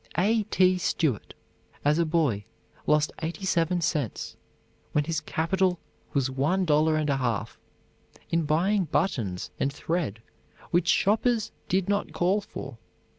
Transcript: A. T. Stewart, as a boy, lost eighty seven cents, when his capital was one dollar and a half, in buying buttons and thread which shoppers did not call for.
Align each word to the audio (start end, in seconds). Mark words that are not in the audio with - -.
A. 0.17 0.41
T. 0.49 0.79
Stewart, 0.79 1.35
as 1.85 1.99
a 1.99 2.07
boy, 2.07 2.45
lost 2.87 3.11
eighty 3.21 3.45
seven 3.45 3.81
cents, 3.81 4.35
when 4.93 5.03
his 5.03 5.19
capital 5.21 5.77
was 6.11 6.27
one 6.27 6.65
dollar 6.65 6.95
and 6.95 7.07
a 7.07 7.17
half, 7.17 7.59
in 8.31 8.45
buying 8.45 8.85
buttons 8.85 9.51
and 9.59 9.71
thread 9.71 10.23
which 10.71 10.87
shoppers 10.87 11.51
did 11.69 11.87
not 11.87 12.13
call 12.13 12.41
for. 12.41 12.79